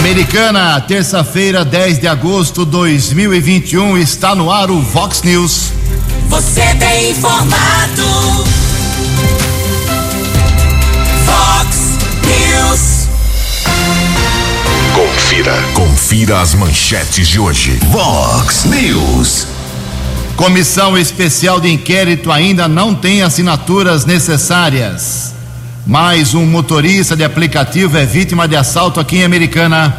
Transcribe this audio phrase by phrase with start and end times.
[0.00, 5.72] Americana, terça-feira, 10 de agosto de 2021, está no ar o Vox News.
[6.26, 8.02] Você bem informado.
[11.26, 13.08] Vox News.
[14.94, 15.54] Confira.
[15.74, 17.78] Confira as manchetes de hoje.
[17.90, 19.46] Vox News.
[20.34, 25.34] Comissão especial de inquérito ainda não tem assinaturas necessárias.
[25.90, 29.92] Mais um motorista de aplicativo é vítima de assalto aqui em Americana.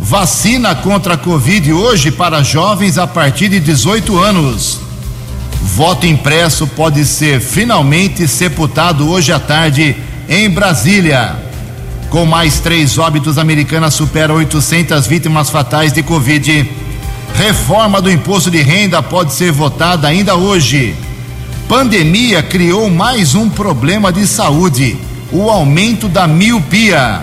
[0.00, 4.78] Vacina contra a Covid hoje para jovens a partir de 18 anos.
[5.60, 9.96] Voto impresso pode ser finalmente sepultado hoje à tarde
[10.28, 11.34] em Brasília.
[12.08, 16.70] Com mais três óbitos, a Americana supera 800 vítimas fatais de Covid.
[17.34, 20.94] Reforma do imposto de renda pode ser votada ainda hoje.
[21.68, 24.96] Pandemia criou mais um problema de saúde:
[25.30, 27.22] o aumento da miopia.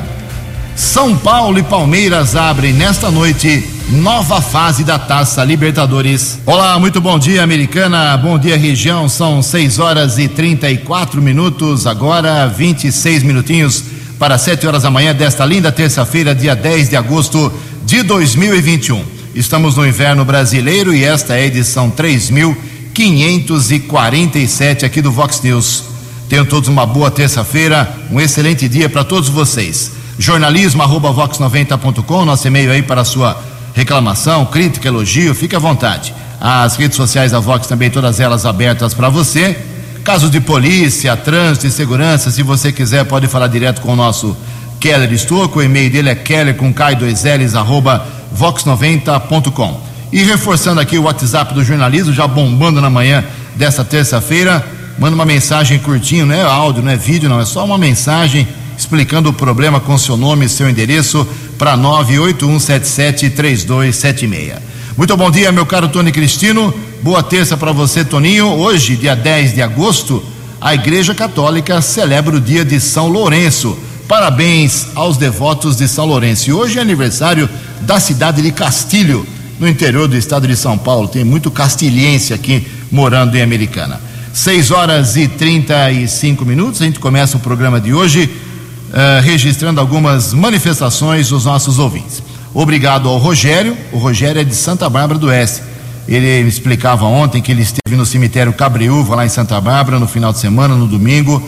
[0.76, 6.40] São Paulo e Palmeiras abrem nesta noite nova fase da Taça Libertadores.
[6.46, 8.18] Olá, muito bom dia, Americana.
[8.18, 9.08] Bom dia, região.
[9.08, 13.84] São 6 horas e 34 minutos, agora 26 minutinhos
[14.18, 17.54] para 7 horas da manhã desta linda terça-feira, dia 10 de agosto
[17.86, 19.04] de 2021.
[19.36, 25.93] Estamos no inverno brasileiro e esta é a edição 3547 aqui do Vox News.
[26.34, 29.92] Tenham todos uma boa terça-feira, um excelente dia para todos vocês.
[30.18, 33.40] Jornalismo arroba vox90.com, nosso e-mail aí para a sua
[33.76, 36.12] reclamação, crítica, elogio, fique à vontade.
[36.42, 39.56] As redes sociais da Vox também, todas elas abertas para você.
[40.04, 44.36] Casos de polícia, trânsito e segurança, se você quiser, pode falar direto com o nosso
[44.80, 45.60] Keller Estouco.
[45.60, 49.80] O e-mail dele é keller com K2Ls, arroba vox90.com.
[50.12, 53.24] E reforçando aqui o WhatsApp do jornalismo, já bombando na manhã
[53.56, 54.66] desta terça-feira,
[54.98, 58.48] manda uma mensagem curtinho, não é áudio, não é vídeo, não, é só uma mensagem
[58.78, 61.26] explicando o problema com seu nome e seu endereço
[61.58, 64.58] para 981773276.
[64.96, 66.72] Muito bom dia, meu caro Tony Cristino.
[67.02, 68.48] Boa terça para você, Toninho.
[68.48, 70.24] Hoje, dia 10 de agosto,
[70.62, 73.78] a Igreja Católica celebra o dia de São Lourenço.
[74.08, 76.50] Parabéns aos devotos de São Lourenço.
[76.50, 77.50] E hoje é aniversário
[77.82, 79.26] da cidade de Castilho,
[79.60, 81.08] no interior do estado de São Paulo.
[81.08, 84.00] Tem muito castilhense aqui morando em Americana.
[84.34, 86.82] 6 horas e 35 minutos.
[86.82, 92.24] A gente começa o programa de hoje uh, registrando algumas manifestações dos nossos ouvintes.
[92.52, 93.78] Obrigado ao Rogério.
[93.92, 95.62] O Rogério é de Santa Bárbara do Oeste.
[96.08, 100.08] Ele me explicava ontem que ele esteve no cemitério Cabreúva, lá em Santa Bárbara, no
[100.08, 101.48] final de semana, no domingo,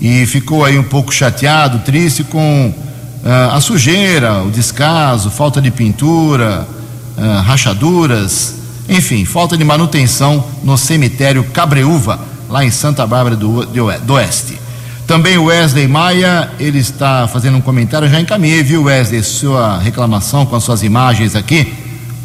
[0.00, 2.74] e ficou aí um pouco chateado, triste com
[3.24, 6.66] uh, a sujeira, o descaso, falta de pintura,
[7.16, 14.14] uh, rachaduras, enfim, falta de manutenção no cemitério Cabreúva, lá em Santa Bárbara do, do
[14.14, 14.58] Oeste.
[15.06, 20.46] Também o Wesley Maia, ele está fazendo um comentário, já encaminhei, viu, Wesley, sua reclamação
[20.46, 21.74] com as suas imagens aqui,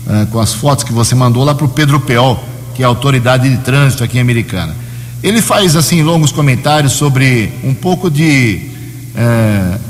[0.07, 2.41] uh, com as fotos que você mandou lá para o Pedro Peol,
[2.75, 4.75] que é a autoridade de trânsito aqui em Americana.
[5.21, 8.69] Ele faz, assim, longos comentários sobre um pouco de.
[9.15, 9.89] Uh,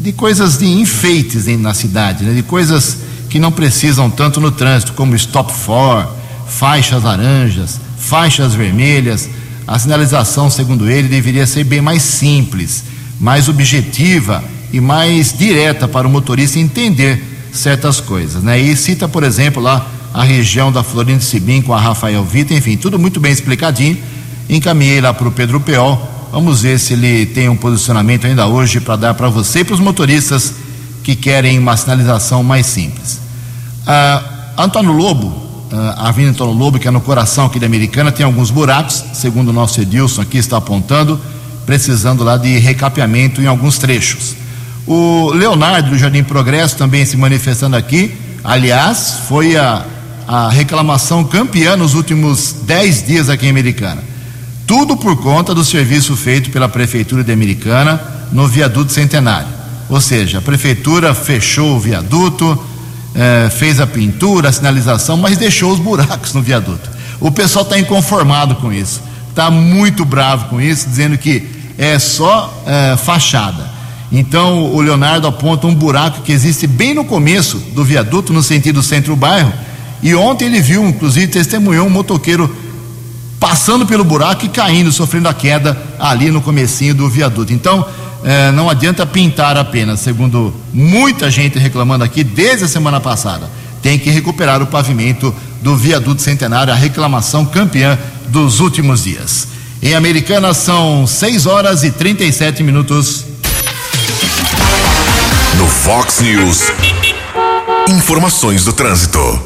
[0.00, 2.32] de coisas de enfeites na cidade, né?
[2.32, 6.08] de coisas que não precisam tanto no trânsito, como stop for,
[6.46, 9.28] faixas laranjas, faixas vermelhas
[9.68, 12.84] a sinalização, segundo ele, deveria ser bem mais simples,
[13.20, 17.22] mais objetiva e mais direta para o motorista entender
[17.52, 18.42] certas coisas.
[18.42, 18.58] Né?
[18.58, 22.78] E cita, por exemplo, lá a região da Florinda Sibim com a Rafael Vita, enfim,
[22.78, 23.98] tudo muito bem explicadinho.
[24.48, 26.00] Encaminhei lá para o Pedro Peol.
[26.32, 29.74] Vamos ver se ele tem um posicionamento ainda hoje para dar para você e para
[29.74, 30.54] os motoristas
[31.08, 33.18] que querem uma sinalização mais simples.
[33.86, 34.22] Ah,
[34.58, 35.32] Antônio Lobo,
[35.72, 39.48] a Avenida Antônio Lobo, que é no coração aqui da Americana, tem alguns buracos, segundo
[39.48, 41.18] o nosso Edilson aqui está apontando,
[41.64, 44.36] precisando lá de recapeamento em alguns trechos.
[44.86, 48.14] O Leonardo do Jardim Progresso também se manifestando aqui,
[48.44, 49.86] aliás, foi a,
[50.26, 54.02] a reclamação campeã nos últimos dez dias aqui em Americana.
[54.66, 57.98] Tudo por conta do serviço feito pela Prefeitura de Americana
[58.30, 59.56] no viaduto centenário.
[59.88, 62.62] Ou seja, a Prefeitura fechou o viaduto,
[63.14, 66.90] é, fez a pintura, a sinalização, mas deixou os buracos no viaduto.
[67.20, 69.00] O pessoal está inconformado com isso,
[69.30, 71.46] está muito bravo com isso, dizendo que
[71.76, 73.78] é só é, fachada.
[74.10, 78.82] Então o Leonardo aponta um buraco que existe bem no começo do viaduto, no sentido
[78.82, 79.52] centro-bairro,
[80.02, 82.54] e ontem ele viu, inclusive testemunhou um motoqueiro
[83.40, 87.52] passando pelo buraco e caindo, sofrendo a queda ali no comecinho do viaduto.
[87.52, 87.86] Então,
[88.24, 93.48] é, não adianta pintar apenas, segundo muita gente reclamando aqui desde a semana passada.
[93.80, 97.98] Tem que recuperar o pavimento do viaduto centenário, a reclamação campeã
[98.28, 99.48] dos últimos dias.
[99.80, 103.24] Em Americana são 6 horas e 37 minutos.
[105.56, 106.72] No Vox News.
[107.88, 109.40] Informações do trânsito.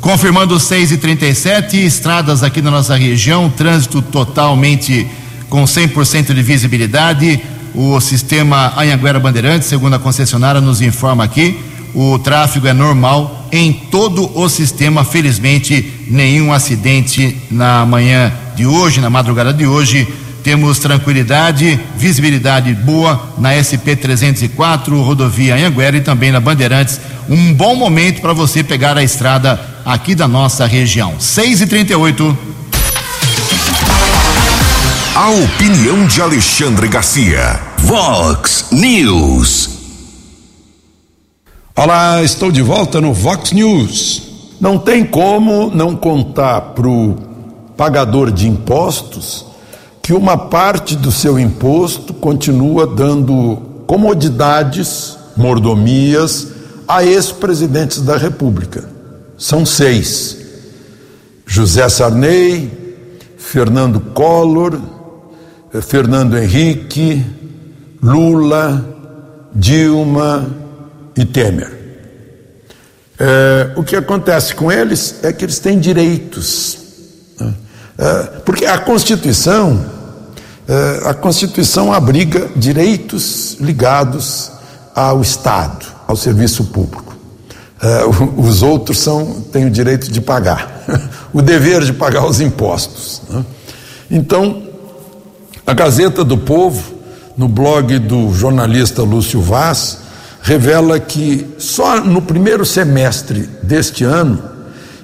[0.00, 5.06] Confirmando 6 e 37 estradas aqui na nossa região, trânsito totalmente
[5.48, 7.42] com 100% de visibilidade.
[7.76, 11.60] O sistema Anhanguera Bandeirantes, segundo a concessionária, nos informa aqui,
[11.94, 15.04] o tráfego é normal em todo o sistema.
[15.04, 20.08] Felizmente, nenhum acidente na manhã de hoje, na madrugada de hoje.
[20.42, 26.98] Temos tranquilidade, visibilidade boa na SP 304, rodovia Anhanguera e também na Bandeirantes.
[27.28, 31.16] Um bom momento para você pegar a estrada aqui da nossa região.
[31.18, 32.55] 6 e 38
[35.18, 37.58] A opinião de Alexandre Garcia.
[37.78, 39.70] Vox News.
[41.74, 44.22] Olá, estou de volta no Vox News.
[44.60, 47.16] Não tem como não contar para o
[47.78, 49.46] pagador de impostos
[50.02, 56.48] que uma parte do seu imposto continua dando comodidades, mordomias
[56.86, 58.86] a ex-presidentes da República.
[59.38, 60.36] São seis:
[61.46, 62.70] José Sarney,
[63.38, 64.78] Fernando Collor,
[65.82, 67.24] Fernando Henrique,
[68.02, 68.84] Lula,
[69.54, 70.46] Dilma
[71.16, 71.76] e Temer.
[73.18, 76.78] É, o que acontece com eles é que eles têm direitos.
[77.40, 77.54] Né?
[77.98, 79.84] É, porque a Constituição,
[80.68, 84.52] é, a Constituição abriga direitos ligados
[84.94, 87.16] ao Estado, ao serviço público.
[88.36, 90.84] os outros são, têm o direito de pagar,
[91.32, 93.22] o dever de pagar os impostos.
[93.28, 93.44] Né?
[94.10, 94.65] Então,
[95.66, 96.94] a Gazeta do Povo,
[97.36, 99.98] no blog do jornalista Lúcio Vaz,
[100.40, 104.40] revela que só no primeiro semestre deste ano,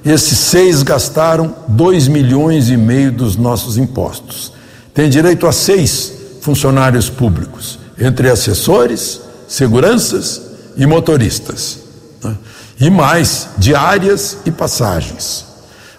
[0.05, 4.53] esses seis gastaram dois milhões e meio dos nossos impostos.
[4.95, 10.43] Tem direito a seis funcionários públicos, entre assessores, seguranças
[10.77, 11.79] e motoristas.
[12.23, 12.37] Né?
[12.81, 15.45] E mais, diárias e passagens.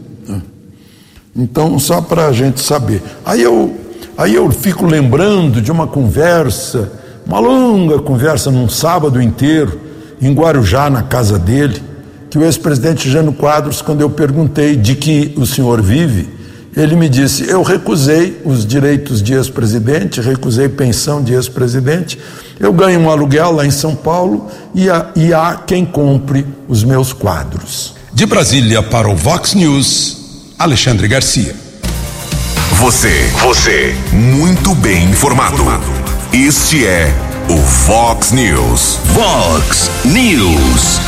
[1.35, 3.03] Então, só para a gente saber.
[3.25, 3.83] Aí eu
[4.17, 6.93] Aí eu fico lembrando de uma conversa,
[7.27, 9.81] uma longa conversa num sábado inteiro,
[10.21, 11.83] em Guarujá, na casa dele,
[12.29, 16.29] que o ex-presidente Jânio Quadros, quando eu perguntei de que o senhor vive,
[16.77, 22.19] ele me disse: Eu recusei os direitos de ex-presidente, recusei pensão de ex-presidente,
[22.61, 24.87] eu ganho um aluguel lá em São Paulo e
[25.17, 27.95] e há quem compre os meus quadros.
[28.13, 30.22] De Brasília para o Vox News,
[30.63, 31.57] Alexandre Garcia.
[32.79, 35.65] Você, você, muito bem informado.
[36.33, 37.13] Este é
[37.49, 39.01] o Fox News.
[39.13, 41.01] Fox News.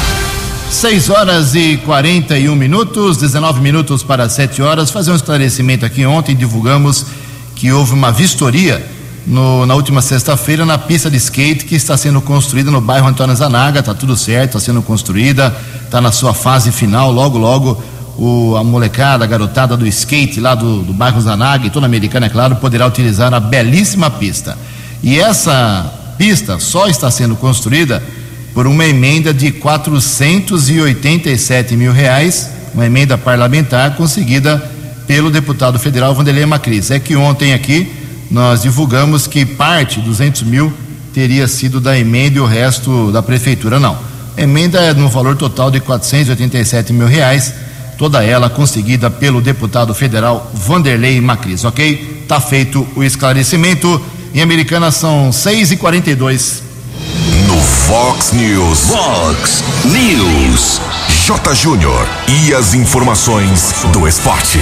[0.73, 4.91] 6 horas e 41 minutos, 19 minutos para 7 horas.
[4.91, 6.05] Fazer um esclarecimento aqui.
[6.05, 7.07] Ontem divulgamos
[7.55, 8.85] que houve uma vistoria
[9.25, 13.37] no, na última sexta-feira na pista de skate que está sendo construída no bairro Antônio
[13.37, 13.79] Zanaga.
[13.79, 17.13] Está tudo certo, está sendo construída, está na sua fase final.
[17.13, 21.71] Logo, logo o, a molecada, a garotada do skate lá do, do bairro Zanaga e
[21.71, 24.57] toda americana, é claro, poderá utilizar a belíssima pista.
[25.03, 28.03] E essa pista só está sendo construída
[28.55, 34.63] por uma emenda de 487 mil reais, uma emenda parlamentar conseguida
[35.07, 36.91] pelo deputado federal Vanderlei Macris.
[36.91, 37.93] É que ontem aqui
[38.31, 40.73] nós divulgamos que parte, 200 mil,
[41.13, 43.79] teria sido da emenda e o resto da prefeitura.
[43.79, 43.99] Não.
[44.37, 47.53] A emenda é no valor total de 487 mil reais
[47.97, 52.25] toda ela conseguida pelo deputado federal Vanderlei Macris, ok?
[52.29, 54.01] Tá feito o esclarecimento.
[54.35, 56.63] Em Americana são 6 e 42
[57.47, 58.81] No Fox News.
[58.89, 60.81] Fox News.
[61.27, 61.55] J.
[61.55, 62.07] Júnior.
[62.29, 64.59] E as informações do esporte.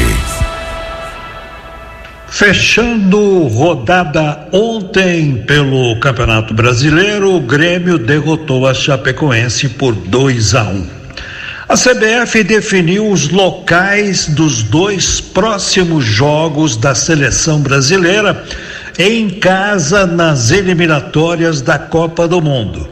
[2.32, 10.68] Fechando rodada ontem pelo Campeonato Brasileiro, o Grêmio derrotou a Chapecoense por 2 a 1.
[10.70, 11.01] Um.
[11.68, 18.44] A CBF definiu os locais dos dois próximos jogos da seleção brasileira
[18.98, 22.88] em casa nas eliminatórias da Copa do Mundo.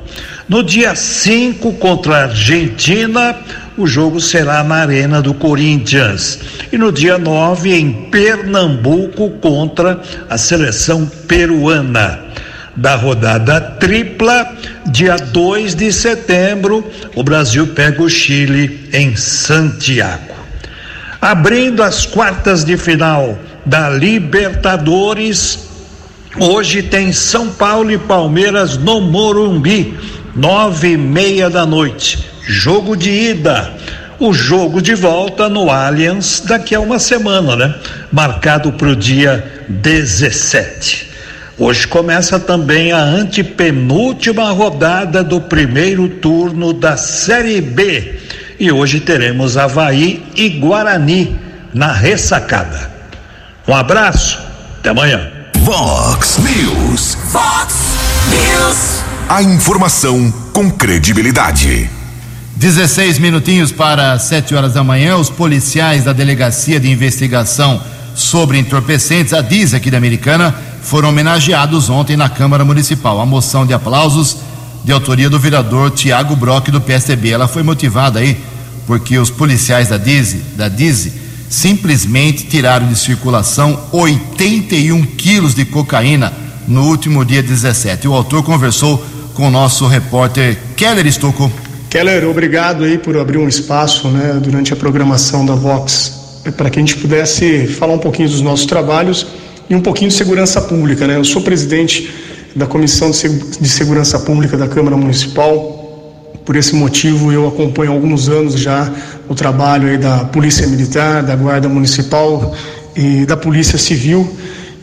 [0.49, 3.37] No dia 5 contra a Argentina,
[3.77, 6.39] o jogo será na Arena do Corinthians.
[6.73, 12.21] E no dia 9, em Pernambuco, contra a seleção peruana.
[12.77, 20.35] Da rodada tripla, dia 2 de setembro, o Brasil pega o Chile em Santiago.
[21.21, 25.69] Abrindo as quartas de final da Libertadores,
[26.39, 29.99] hoje tem São Paulo e Palmeiras no Morumbi,
[30.35, 33.73] nove e meia da noite jogo de ida.
[34.19, 37.75] O jogo de volta no Allianz daqui a uma semana, né?
[38.12, 41.10] Marcado para o dia 17.
[41.62, 48.19] Hoje começa também a antepenúltima rodada do primeiro turno da Série B.
[48.59, 51.38] E hoje teremos Havaí e Guarani
[51.75, 52.90] na ressacada.
[53.69, 54.40] Um abraço,
[54.79, 55.31] até amanhã.
[55.59, 57.19] Vox News.
[57.31, 57.75] Fox
[58.31, 59.02] News.
[59.29, 61.90] A informação com credibilidade.
[62.57, 67.83] 16 minutinhos para 7 horas da manhã, os policiais da Delegacia de Investigação
[68.14, 73.21] sobre Entorpecentes, a DIS aqui da Americana, foram homenageados ontem na Câmara Municipal.
[73.21, 74.37] A moção de aplausos
[74.85, 77.31] de autoria do vereador Tiago Brock do PSDB.
[77.31, 78.37] Ela foi motivada aí
[78.87, 81.13] porque os policiais da DIS, da DIS
[81.49, 86.33] simplesmente tiraram de circulação 81 quilos de cocaína
[86.67, 88.09] no último dia 17.
[88.09, 91.51] O autor conversou com o nosso repórter Keller Estocco.
[91.89, 96.21] Keller, obrigado aí por abrir um espaço né, durante a programação da Vox
[96.57, 99.27] para que a gente pudesse falar um pouquinho dos nossos trabalhos
[99.71, 101.07] e um pouquinho de segurança pública.
[101.07, 101.17] Né?
[101.17, 102.11] Eu sou presidente
[102.57, 106.35] da Comissão de Segurança Pública da Câmara Municipal.
[106.45, 108.93] Por esse motivo, eu acompanho há alguns anos já
[109.29, 112.53] o trabalho da Polícia Militar, da Guarda Municipal
[112.97, 114.29] e da Polícia Civil.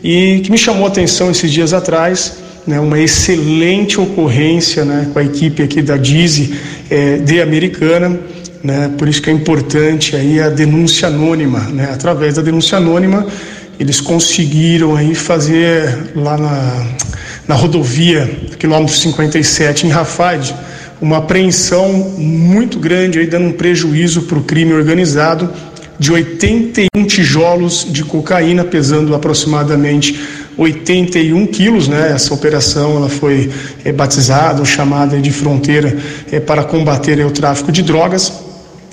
[0.02, 5.18] E que me chamou a atenção esses dias atrás né, uma excelente ocorrência né, com
[5.18, 6.54] a equipe aqui da DISE
[6.88, 8.18] é, de Americana,
[8.62, 13.26] né, por isso que é importante aí a denúncia anônima, né, através da denúncia anônima
[13.78, 16.86] eles conseguiram aí fazer lá na,
[17.46, 20.54] na rodovia, quilômetro 57 em Rafad,
[21.00, 25.48] uma apreensão muito grande aí dando um prejuízo para o crime organizado
[25.98, 30.18] de 81 tijolos de cocaína pesando aproximadamente
[30.56, 32.12] 81 quilos, né?
[32.14, 33.50] Essa operação ela foi
[33.84, 35.96] é, batizada chamada de fronteira
[36.30, 38.47] é, para combater é, o tráfico de drogas.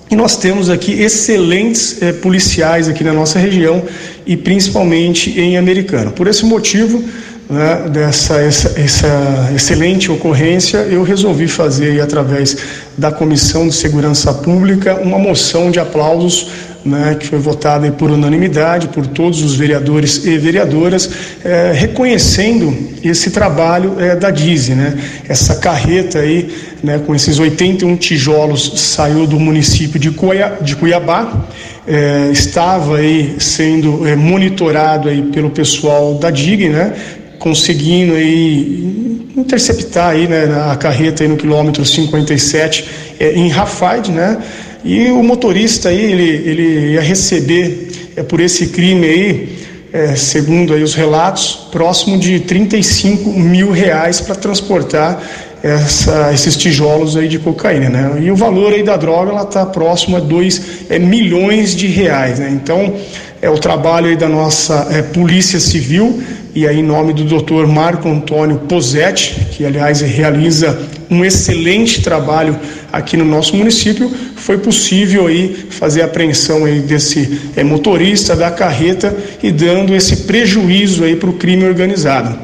[0.09, 3.83] E nós temos aqui excelentes é, policiais aqui na nossa região
[4.25, 6.11] e principalmente em Americana.
[6.11, 7.03] Por esse motivo,
[7.49, 12.57] né, dessa essa, essa, excelente ocorrência, eu resolvi fazer, através
[12.97, 16.49] da Comissão de Segurança Pública, uma moção de aplausos
[16.85, 21.09] né, que foi votada por unanimidade por todos os vereadores e vereadoras,
[21.43, 24.95] é, reconhecendo esse trabalho é, da DISE, né,
[25.27, 26.47] essa carreta aí,
[26.83, 31.47] né, com esses 81 tijolos, saiu do município de, Cuiabá, de Cuiabá
[31.87, 36.93] é, estava aí sendo é, monitorado aí pelo pessoal da DIG, né,
[37.39, 42.87] conseguindo aí interceptar aí, né, a carreta aí no quilômetro 57
[43.19, 44.37] é, em Rafide, né,
[44.85, 49.57] e o motorista aí, ele, ele ia receber é, por esse crime aí,
[49.91, 55.19] é, segundo aí os relatos, próximo de 35 mil reais para transportar
[55.63, 58.21] essa, esses tijolos aí de cocaína, né?
[58.21, 62.37] E o valor aí da droga ela está próximo a 2 é, milhões de reais,
[62.37, 62.51] né?
[62.51, 62.93] Então
[63.41, 66.21] é o trabalho aí da nossa é, Polícia Civil
[66.53, 67.65] e aí em nome do Dr.
[67.65, 70.77] Marco Antônio Posetti, que aliás realiza
[71.09, 72.57] um excelente trabalho
[72.95, 78.49] aqui no nosso município, foi possível aí fazer a apreensão aí desse é, motorista da
[78.49, 82.37] carreta e dando esse prejuízo aí para o crime organizado.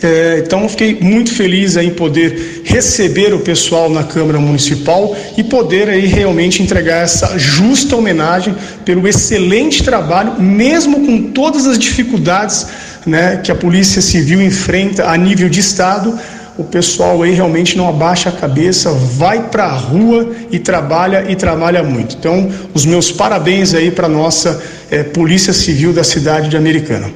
[0.00, 5.88] É, então, fiquei muito feliz em poder receber o pessoal na Câmara Municipal e poder
[5.88, 12.66] aí realmente entregar essa justa homenagem pelo excelente trabalho, mesmo com todas as dificuldades
[13.06, 16.18] né, que a Polícia Civil enfrenta a nível de Estado,
[16.62, 21.34] o pessoal aí realmente não abaixa a cabeça, vai para a rua e trabalha e
[21.34, 22.16] trabalha muito.
[22.16, 27.10] Então, os meus parabéns aí para nossa é, Polícia Civil da cidade de Americana.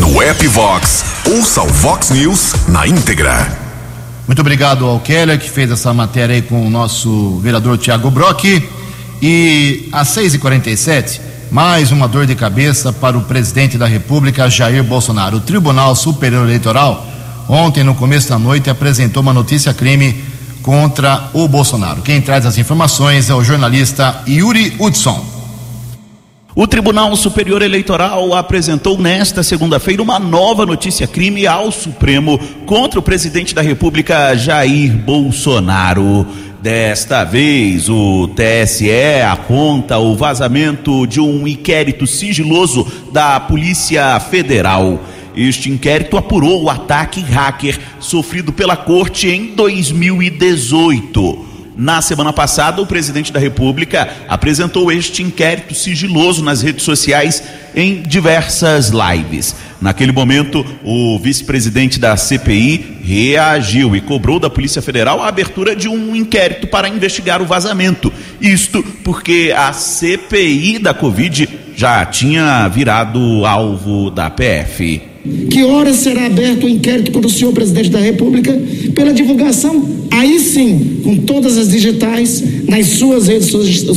[0.00, 3.50] No app Vox, ouça o Vox News na íntegra.
[4.26, 8.44] Muito obrigado ao Keller que fez essa matéria aí com o nosso vereador Tiago Brock.
[9.22, 11.20] E às 6h47
[11.50, 15.38] mais uma dor de cabeça para o presidente da República, Jair Bolsonaro.
[15.38, 17.06] O Tribunal Superior Eleitoral,
[17.48, 20.22] ontem, no começo da noite, apresentou uma notícia crime
[20.62, 22.02] contra o Bolsonaro.
[22.02, 25.38] Quem traz as informações é o jornalista Yuri Hudson.
[26.54, 32.36] O Tribunal Superior Eleitoral apresentou nesta segunda-feira uma nova notícia crime ao Supremo
[32.66, 36.26] contra o presidente da República, Jair Bolsonaro.
[36.60, 45.00] Desta vez, o TSE aponta o vazamento de um inquérito sigiloso da Polícia Federal.
[45.38, 51.46] Este inquérito apurou o ataque hacker sofrido pela corte em 2018.
[51.76, 57.40] Na semana passada, o presidente da República apresentou este inquérito sigiloso nas redes sociais
[57.72, 59.54] em diversas lives.
[59.80, 65.88] Naquele momento, o vice-presidente da CPI reagiu e cobrou da Polícia Federal a abertura de
[65.88, 68.12] um inquérito para investigar o vazamento.
[68.40, 75.07] Isto porque a CPI da Covid já tinha virado alvo da PF.
[75.50, 78.52] Que horas será aberto o inquérito contra o senhor presidente da República
[78.94, 83.48] pela divulgação, aí sim, com todas as digitais, nas suas redes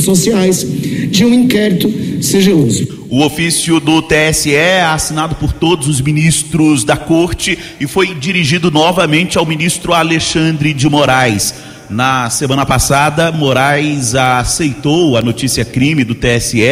[0.02, 0.66] sociais,
[1.10, 3.02] de um inquérito sigiloso.
[3.08, 8.70] O ofício do TSE é assinado por todos os ministros da corte e foi dirigido
[8.70, 11.54] novamente ao ministro Alexandre de Moraes.
[11.92, 16.62] Na semana passada, Moraes aceitou a notícia crime do TSE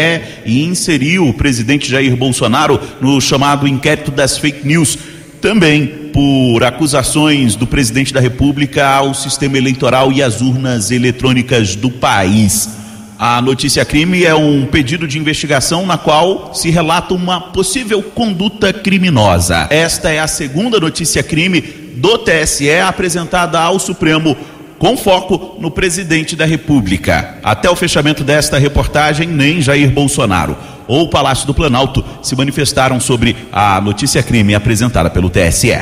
[0.47, 4.99] e inseriu o presidente Jair Bolsonaro no chamado inquérito das fake news,
[5.39, 11.91] também por acusações do presidente da República ao sistema eleitoral e às urnas eletrônicas do
[11.91, 12.71] país.
[13.19, 18.73] A notícia crime é um pedido de investigação na qual se relata uma possível conduta
[18.73, 19.67] criminosa.
[19.69, 21.61] Esta é a segunda notícia crime
[21.97, 24.35] do TSE apresentada ao Supremo
[24.81, 27.37] com foco no presidente da República.
[27.43, 30.57] Até o fechamento desta reportagem, nem Jair Bolsonaro
[30.89, 35.79] ou o Palácio do Planalto se manifestaram sobre a notícia crime apresentada pelo TSE.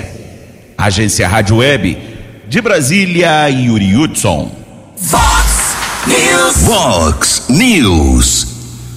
[0.77, 1.97] Agência Rádio Web
[2.49, 4.51] de Brasília, Yuri Hudson.
[4.97, 6.57] Fox News.
[6.67, 8.47] Fox News.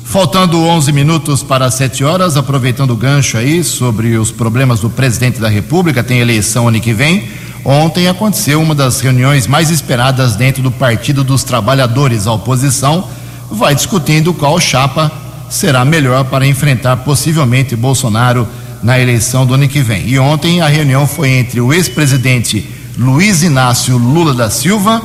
[0.03, 5.39] Faltando 11 minutos para 7 horas, aproveitando o gancho aí sobre os problemas do presidente
[5.39, 7.29] da República, tem eleição ano que vem.
[7.63, 12.25] Ontem aconteceu uma das reuniões mais esperadas dentro do Partido dos Trabalhadores.
[12.25, 13.07] A oposição
[13.51, 15.11] vai discutindo qual chapa
[15.49, 18.47] será melhor para enfrentar possivelmente Bolsonaro
[18.81, 20.07] na eleição do ano que vem.
[20.07, 25.01] E ontem a reunião foi entre o ex-presidente Luiz Inácio Lula da Silva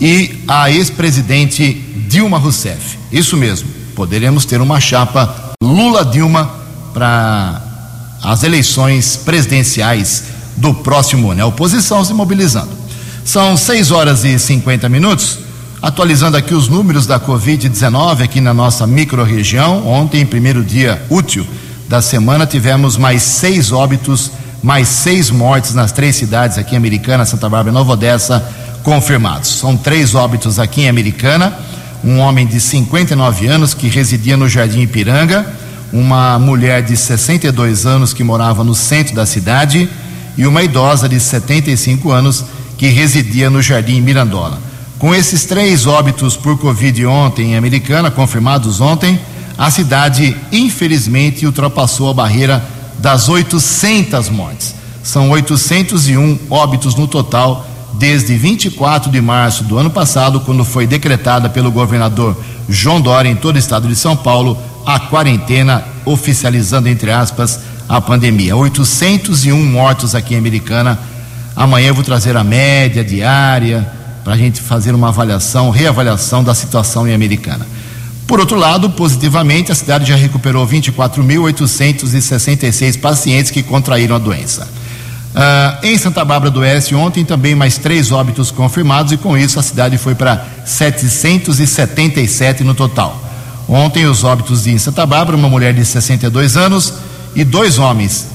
[0.00, 1.74] e a ex-presidente
[2.08, 2.98] Dilma Rousseff.
[3.12, 6.50] Isso mesmo, poderemos ter uma chapa Lula-Dilma
[6.94, 7.62] para
[8.22, 11.40] as eleições presidenciais do próximo ano.
[11.40, 12.70] É a oposição se mobilizando.
[13.24, 15.38] São 6 horas e 50 minutos.
[15.80, 19.86] Atualizando aqui os números da Covid-19 aqui na nossa microrregião.
[19.86, 21.46] Ontem, primeiro dia útil
[21.88, 27.24] da semana, tivemos mais seis óbitos, mais seis mortes nas três cidades aqui em Americana,
[27.24, 28.44] Santa Bárbara e Nova Odessa,
[28.82, 29.50] confirmados.
[29.50, 31.56] São três óbitos aqui em Americana.
[32.02, 35.46] Um homem de 59 anos que residia no Jardim Ipiranga,
[35.92, 39.88] uma mulher de 62 anos que morava no centro da cidade
[40.38, 42.44] e uma idosa de 75 anos
[42.78, 44.60] que residia no Jardim Mirandola.
[44.96, 49.18] Com esses três óbitos por Covid ontem em Americana, confirmados ontem,
[49.58, 52.64] a cidade infelizmente ultrapassou a barreira
[53.00, 54.74] das 800 mortes.
[55.02, 61.48] São 801 óbitos no total desde 24 de março do ano passado, quando foi decretada
[61.48, 62.36] pelo governador
[62.68, 68.00] João Dória em todo o estado de São Paulo a quarentena, oficializando entre aspas a
[68.00, 68.56] pandemia.
[68.56, 70.96] 801 mortos aqui em Americana.
[71.56, 73.90] Amanhã eu vou trazer a média diária
[74.22, 77.66] para a gente fazer uma avaliação, reavaliação da situação em Americana.
[78.26, 84.68] Por outro lado, positivamente, a cidade já recuperou 24.866 pacientes que contraíram a doença.
[85.34, 89.58] Uh, em Santa Bárbara do Oeste, ontem também mais três óbitos confirmados, e com isso
[89.58, 93.24] a cidade foi para 777 no total.
[93.66, 96.92] Ontem, os óbitos em Santa Bárbara, uma mulher de 62 anos,
[97.34, 98.26] e dois homens.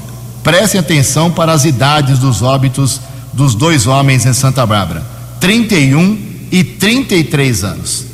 [0.44, 3.00] Prestem atenção para as idades dos óbitos
[3.32, 5.04] dos dois homens em Santa Bárbara:
[5.40, 6.18] 31
[6.52, 8.06] e 33 anos.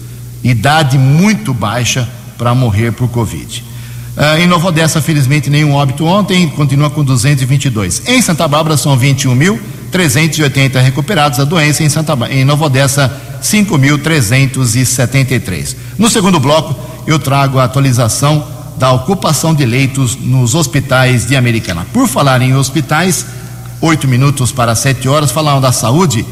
[0.44, 3.64] Idade muito baixa para morrer por Covid.
[4.16, 8.04] Uh, em Nova Odessa, felizmente, nenhum óbito ontem, continua com 222.
[8.08, 11.84] Em Santa Bárbara, são 21.380 recuperados da doença.
[11.84, 13.12] Em, Santa, em Nova Odessa,
[13.42, 15.76] 5.373.
[15.98, 16.76] No segundo bloco,
[17.08, 21.86] eu trago a atualização da ocupação de leitos nos hospitais de Americana.
[21.92, 23.26] Por falar em hospitais,
[23.82, 26.26] oito minutos para sete horas, falando da saúde,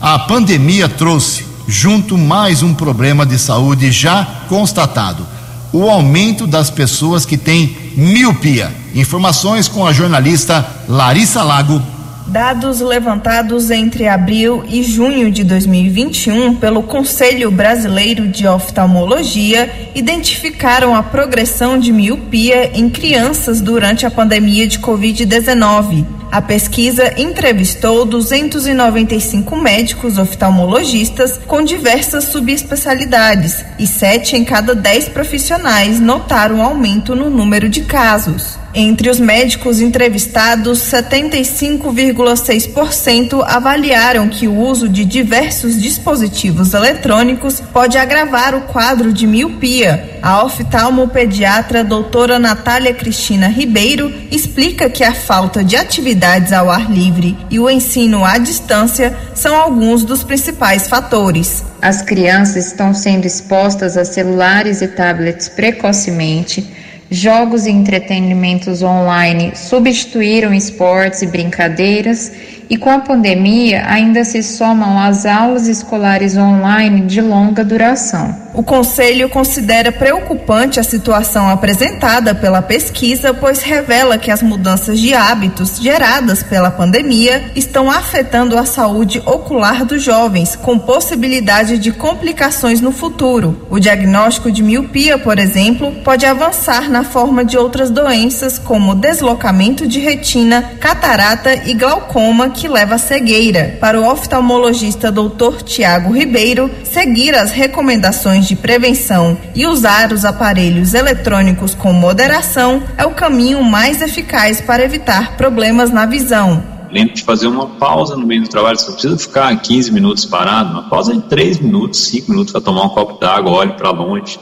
[0.00, 5.24] a pandemia trouxe junto mais um problema de saúde já constatado:
[5.72, 8.74] o aumento das pessoas que têm miopia.
[8.96, 11.80] Informações com a jornalista Larissa Lago.
[12.26, 21.02] Dados levantados entre abril e junho de 2021 pelo Conselho Brasileiro de Oftalmologia identificaram a
[21.02, 26.06] progressão de miopia em crianças durante a pandemia de Covid-19.
[26.30, 36.00] A pesquisa entrevistou 295 médicos oftalmologistas com diversas subespecialidades e sete em cada dez profissionais
[36.00, 38.61] notaram aumento no número de casos.
[38.74, 48.54] Entre os médicos entrevistados, 75,6% avaliaram que o uso de diversos dispositivos eletrônicos pode agravar
[48.54, 50.18] o quadro de miopia.
[50.22, 57.36] A oftalmopediatra doutora Natália Cristina Ribeiro explica que a falta de atividades ao ar livre
[57.50, 61.62] e o ensino à distância são alguns dos principais fatores.
[61.82, 66.66] As crianças estão sendo expostas a celulares e tablets precocemente
[67.12, 72.32] jogos e entretenimentos online substituíram esportes e brincadeiras,
[72.68, 78.41] e com a pandemia ainda se somam as aulas escolares online de longa duração.
[78.54, 85.14] O Conselho considera preocupante a situação apresentada pela pesquisa, pois revela que as mudanças de
[85.14, 92.80] hábitos geradas pela pandemia estão afetando a saúde ocular dos jovens, com possibilidade de complicações
[92.82, 93.66] no futuro.
[93.70, 99.86] O diagnóstico de miopia, por exemplo, pode avançar na forma de outras doenças, como deslocamento
[99.86, 103.78] de retina, catarata e glaucoma, que leva à cegueira.
[103.80, 105.62] Para o oftalmologista Dr.
[105.64, 113.06] Tiago Ribeiro, seguir as recomendações de prevenção e usar os aparelhos eletrônicos com moderação é
[113.06, 116.62] o caminho mais eficaz para evitar problemas na visão.
[116.90, 120.26] Lembre de fazer uma pausa no meio do trabalho, você não precisa ficar 15 minutos
[120.26, 123.90] parado, uma pausa de 3 minutos, 5 minutos para tomar um copo d'água, olhe para
[123.90, 124.38] longe.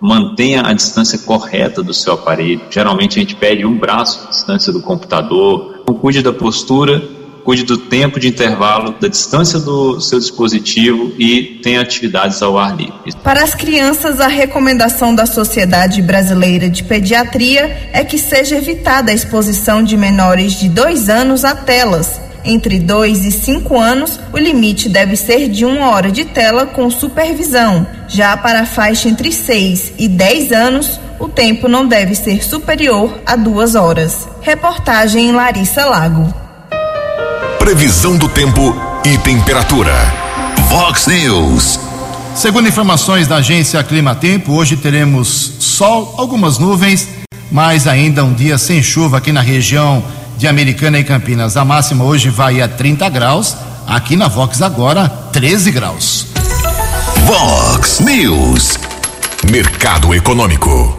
[0.00, 2.60] Mantenha a distância correta do seu aparelho.
[2.70, 5.80] Geralmente a gente pede um braço de distância do computador.
[5.82, 7.02] Então, cuide da postura
[7.44, 12.76] cuide do tempo de intervalo, da distância do seu dispositivo e tenha atividades ao ar
[12.76, 12.94] livre.
[13.22, 19.14] Para as crianças, a recomendação da Sociedade Brasileira de Pediatria é que seja evitada a
[19.14, 22.20] exposição de menores de dois anos a telas.
[22.44, 26.90] Entre 2 e 5 anos, o limite deve ser de uma hora de tela com
[26.90, 27.86] supervisão.
[28.08, 33.20] Já para a faixa entre 6 e 10 anos, o tempo não deve ser superior
[33.24, 34.28] a duas horas.
[34.40, 36.41] Reportagem Larissa Lago.
[37.62, 39.94] Previsão do tempo e temperatura.
[40.68, 41.78] Vox News.
[42.34, 47.06] Segundo informações da agência Clima Tempo, hoje teremos sol, algumas nuvens,
[47.52, 50.02] mas ainda um dia sem chuva aqui na região
[50.36, 51.56] de Americana e Campinas.
[51.56, 56.26] A máxima hoje vai a 30 graus, aqui na Vox agora 13 graus.
[57.24, 58.76] Vox News.
[59.48, 60.98] Mercado Econômico.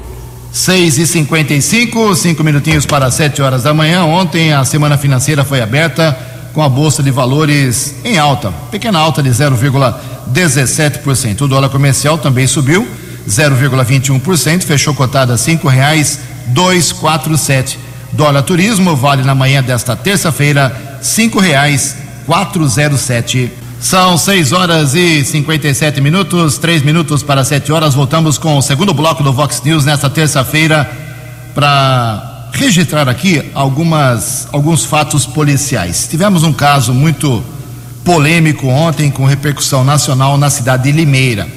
[0.54, 4.06] 6 e 55 cinco minutinhos para 7 horas da manhã.
[4.06, 9.24] Ontem a semana financeira foi aberta com a Bolsa de Valores em alta, pequena alta
[9.24, 11.42] de 0,17%.
[11.42, 12.88] O dólar comercial também subiu
[13.28, 17.80] 0,21%, fechou cotada a cinco reais dois quatro sete.
[18.12, 23.52] Dólar turismo vale na manhã desta terça-feira cinco reais quatro zero sete.
[23.80, 27.94] São 6 horas e 57 minutos, três minutos para 7 horas.
[27.94, 30.90] Voltamos com o segundo bloco do Vox News nesta terça-feira
[31.54, 36.08] para registrar aqui algumas, alguns fatos policiais.
[36.10, 37.44] Tivemos um caso muito
[38.06, 41.48] polêmico ontem com repercussão nacional na cidade de Limeira.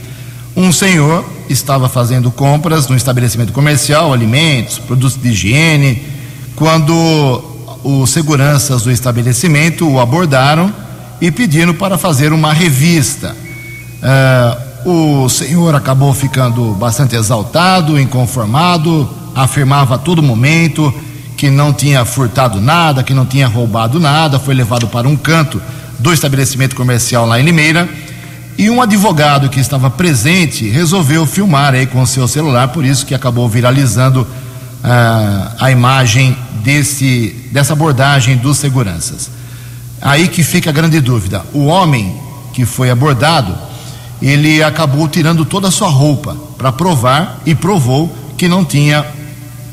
[0.56, 6.02] Um senhor estava fazendo compras no estabelecimento comercial, alimentos, produtos de higiene,
[6.56, 7.44] quando
[7.84, 10.72] os seguranças do estabelecimento o abordaram
[11.20, 13.36] e pediram para fazer uma revista.
[14.86, 20.92] Uh, o senhor acabou ficando bastante exaltado, inconformado, afirmava a todo momento
[21.36, 25.60] que não tinha furtado nada, que não tinha roubado nada, foi levado para um canto
[25.98, 27.86] do estabelecimento comercial lá em Limeira.
[28.56, 33.04] E um advogado que estava presente resolveu filmar aí com o seu celular, por isso
[33.04, 39.30] que acabou viralizando uh, a imagem desse, dessa abordagem dos seguranças.
[40.00, 42.16] Aí que fica a grande dúvida: o homem
[42.54, 43.54] que foi abordado,
[44.22, 49.04] ele acabou tirando toda a sua roupa para provar e provou que não tinha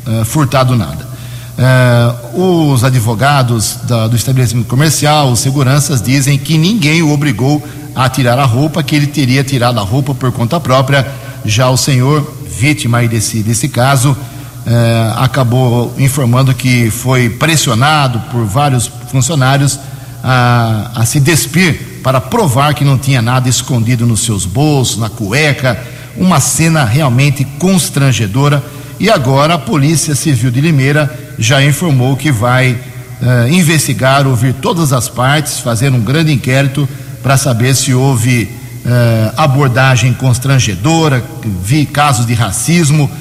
[0.07, 1.07] uh, furtado nada.
[1.55, 7.61] Uh, os advogados da, do estabelecimento comercial, os seguranças, dizem que ninguém o obrigou
[7.95, 11.07] a tirar a roupa, que ele teria tirado a roupa por conta própria.
[11.45, 18.87] Já o senhor, vítima desse, desse caso, uh, acabou informando que foi pressionado por vários
[19.11, 19.79] funcionários
[20.23, 25.09] a, a se despir para provar que não tinha nada escondido nos seus bolsos, na
[25.09, 25.79] cueca
[26.15, 28.63] uma cena realmente constrangedora.
[29.03, 34.93] E agora a Polícia Civil de Limeira já informou que vai uh, investigar, ouvir todas
[34.93, 36.87] as partes, fazer um grande inquérito
[37.21, 38.43] para saber se houve
[38.85, 41.21] uh, abordagem constrangedora,
[41.61, 43.11] vi casos de racismo.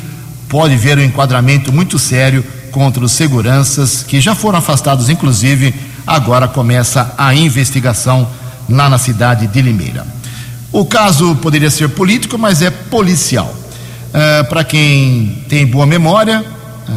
[0.49, 5.75] Pode ver um enquadramento muito sério contra os seguranças que já foram afastados, inclusive.
[6.07, 8.29] Agora começa a investigação
[8.68, 10.07] lá na cidade de Limeira.
[10.71, 13.62] O caso poderia ser político, mas é policial.
[14.12, 16.44] Uh, Para quem tem boa memória,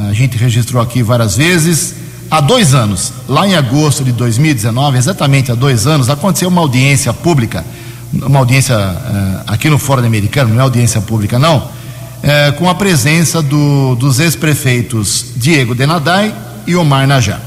[0.09, 1.95] a gente registrou aqui várias vezes.
[2.29, 7.13] Há dois anos, lá em agosto de 2019, exatamente há dois anos, aconteceu uma audiência
[7.13, 7.63] pública,
[8.11, 12.75] uma audiência uh, aqui no Fórum Americano, não é audiência pública, não, uh, com a
[12.75, 16.35] presença do, dos ex-prefeitos Diego Denadai
[16.67, 17.39] e Omar Najá.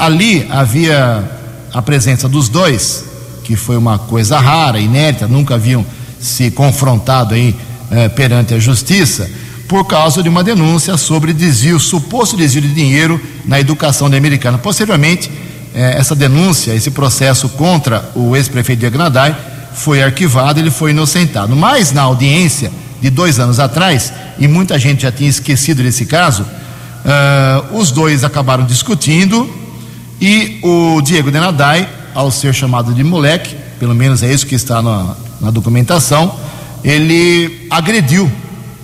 [0.00, 1.24] ali havia
[1.72, 3.04] a presença dos dois,
[3.42, 5.86] que foi uma coisa rara, inédita, nunca haviam
[6.20, 7.54] se confrontado aí
[7.90, 9.30] eh, perante a justiça,
[9.68, 14.58] por causa de uma denúncia sobre desvio, suposto desvio de dinheiro na educação da americana.
[14.58, 15.30] Posteriormente,
[15.74, 19.36] eh, essa denúncia, esse processo contra o ex-prefeito de Agnadai
[19.74, 21.54] foi arquivado, ele foi inocentado.
[21.54, 22.70] Mas na audiência
[23.00, 28.24] de dois anos atrás, e muita gente já tinha esquecido desse caso, uh, os dois
[28.24, 29.48] acabaram discutindo
[30.20, 34.80] e o Diego Denadai ao ser chamado de moleque, pelo menos é isso que está
[34.80, 36.34] na, na documentação,
[36.86, 38.30] ele agrediu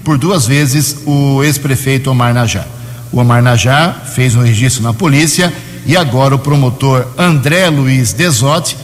[0.02, 2.66] por duas vezes o ex-prefeito Omar Najá.
[3.12, 5.52] O Omar Najá fez um registro na polícia
[5.86, 8.76] e agora o promotor André Luiz Desotti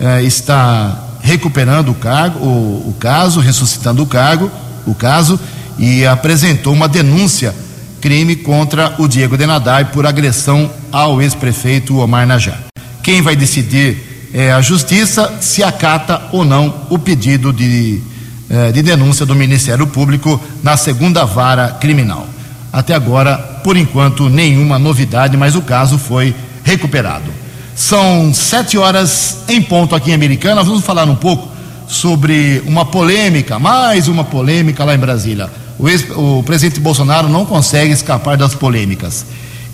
[0.00, 4.50] eh, está recuperando o cargo, o, o, caso, ressuscitando o cargo,
[4.86, 5.38] o caso
[5.78, 7.54] e apresentou uma denúncia
[8.00, 12.56] crime contra o Diego Denadai por agressão ao ex-prefeito Omar Najá.
[13.02, 18.00] Quem vai decidir é a justiça se acata ou não o pedido de,
[18.52, 22.26] é, de denúncia do Ministério Público na segunda vara criminal.
[22.70, 27.30] Até agora, por enquanto, nenhuma novidade, mas o caso foi recuperado.
[27.74, 30.62] São sete horas em ponto aqui em Americana.
[30.62, 31.48] Vamos falar um pouco
[31.88, 35.48] sobre uma polêmica, mais uma polêmica lá em Brasília.
[35.78, 39.24] O, ex, o presidente Bolsonaro não consegue escapar das polêmicas.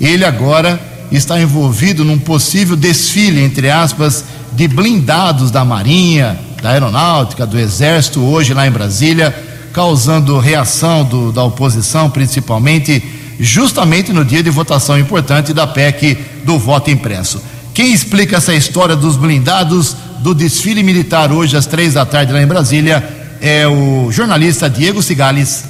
[0.01, 7.47] Ele agora está envolvido num possível desfile, entre aspas, de blindados da Marinha, da Aeronáutica,
[7.47, 9.35] do Exército, hoje lá em Brasília,
[9.73, 13.03] causando reação do, da oposição, principalmente,
[13.39, 17.41] justamente no dia de votação importante da PEC do voto impresso.
[17.73, 22.43] Quem explica essa história dos blindados do desfile militar hoje às três da tarde lá
[22.43, 23.07] em Brasília
[23.41, 25.65] é o jornalista Diego Cigales.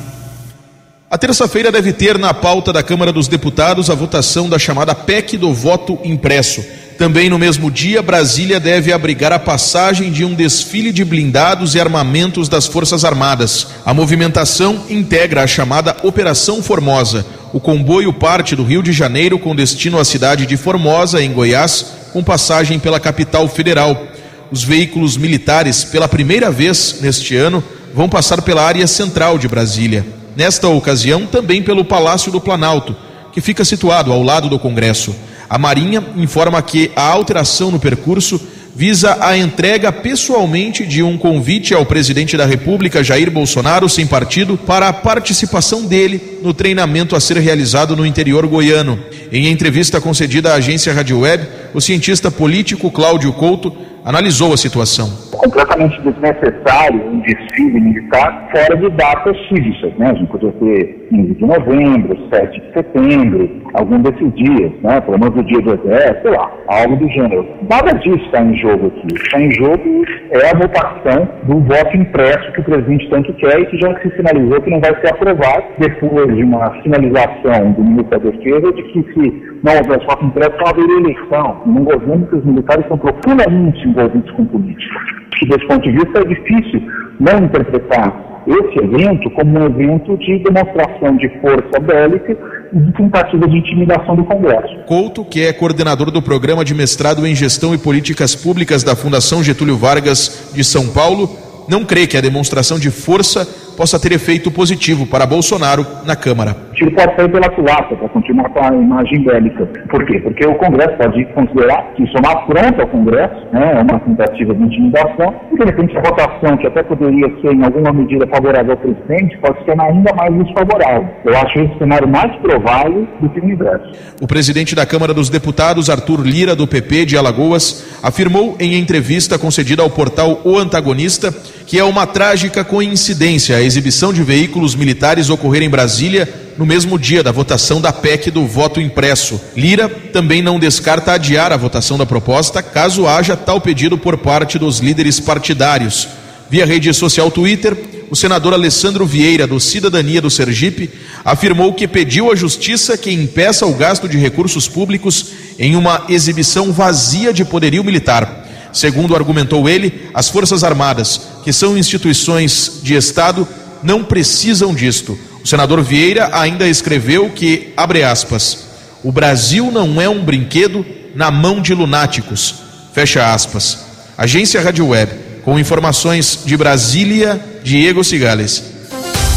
[1.11, 5.37] A terça-feira deve ter na pauta da Câmara dos Deputados a votação da chamada PEC
[5.37, 6.64] do voto impresso.
[6.98, 11.80] Também no mesmo dia, Brasília deve abrigar a passagem de um desfile de blindados e
[11.80, 13.68] armamentos das Forças Armadas.
[13.87, 17.24] A movimentação integra a chamada Operação Formosa.
[17.52, 21.87] O comboio parte do Rio de Janeiro com destino à cidade de Formosa, em Goiás,
[22.12, 24.08] com passagem pela capital federal.
[24.50, 27.62] Os veículos militares, pela primeira vez neste ano,
[27.94, 32.94] vão passar pela área central de Brasília nesta ocasião também pelo Palácio do Planalto,
[33.32, 35.12] que fica situado ao lado do Congresso.
[35.48, 38.40] A Marinha informa que a alteração no percurso
[38.78, 44.56] visa a entrega pessoalmente de um convite ao presidente da República, Jair Bolsonaro, sem partido,
[44.56, 48.96] para a participação dele no treinamento a ser realizado no interior goiano.
[49.32, 55.27] Em entrevista concedida à agência Rádio Web, o cientista político Cláudio Couto analisou a situação.
[55.38, 60.11] Completamente desnecessário um desfile militar fora de datas cívicas, né?
[60.11, 65.01] A gente podia ter 15 de novembro, 7 de setembro, algum desses dias, né?
[65.01, 67.46] Pelo menos o dia do exército, sei lá, algo do gênero.
[67.70, 69.14] Nada disso está em jogo aqui.
[69.14, 73.66] Está em jogo é a votação do voto impresso que o presidente tanto quer e
[73.66, 78.11] que já se sinalizou que não vai ser aprovado depois de uma sinalização do ministro
[78.11, 82.37] da Defesa de que se não houvesse voto impresso, não haveria eleição num governo que
[82.37, 84.98] os militares são profundamente envolvidos com política.
[85.42, 86.82] E desse ponto de vista é difícil
[87.20, 92.36] não interpretar esse evento como um evento de demonstração de força bélica
[92.72, 94.74] e de tentativa de intimidação do Congresso.
[94.86, 99.42] Couto, que é coordenador do programa de mestrado em Gestão e Políticas Públicas da Fundação
[99.42, 101.28] Getúlio Vargas de São Paulo,
[101.68, 106.67] não crê que a demonstração de força possa ter efeito positivo para Bolsonaro na Câmara.
[106.78, 109.66] Tiro pode sair pela culatra para continuar com a imagem bélica.
[109.90, 110.20] Por quê?
[110.20, 114.00] Porque o Congresso pode considerar que isso é uma afronta ao Congresso, né, é uma
[114.00, 118.26] tentativa de intimidação, e de repente a votação, que até poderia ser em alguma medida
[118.28, 121.08] favorável ao presidente, pode ser ainda mais desfavorável.
[121.24, 123.92] Eu acho esse cenário mais provável do que o inverso.
[124.22, 129.38] O presidente da Câmara dos Deputados, Arthur Lira, do PP de Alagoas, afirmou em entrevista
[129.38, 131.34] concedida ao portal O Antagonista
[131.66, 136.26] que é uma trágica coincidência a exibição de veículos militares ocorrer em Brasília
[136.59, 139.40] no mesmo dia da votação da PEC do voto impresso.
[139.57, 144.59] Lira também não descarta adiar a votação da proposta caso haja tal pedido por parte
[144.59, 146.09] dos líderes partidários.
[146.51, 147.77] Via rede social Twitter,
[148.11, 150.90] o senador Alessandro Vieira, do Cidadania do Sergipe,
[151.25, 155.27] afirmou que pediu à Justiça que impeça o gasto de recursos públicos
[155.59, 158.47] em uma exibição vazia de poderio militar.
[158.73, 163.47] Segundo argumentou ele, as Forças Armadas, que são instituições de Estado,
[163.83, 165.18] não precisam disto.
[165.48, 168.66] O senador Vieira ainda escreveu que, abre aspas,
[169.02, 170.84] o Brasil não é um brinquedo
[171.14, 172.56] na mão de lunáticos.
[172.92, 173.78] Fecha aspas.
[174.18, 175.11] Agência Rádio Web,
[175.46, 178.62] com informações de Brasília, Diego Cigales.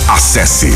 [0.06, 0.74] Acesse